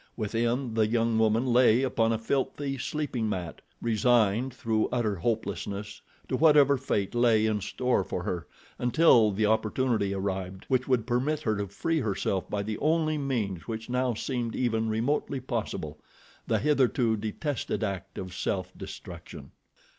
[0.17, 6.35] Within, the young woman lay upon a filthy sleeping mat, resigned, through utter hopelessness to
[6.35, 8.47] whatever fate lay in store for her
[8.79, 13.67] until the opportunity arrived which would permit her to free herself by the only means
[13.67, 19.51] which now seemed even remotely possible—the hitherto detested act of self destruction.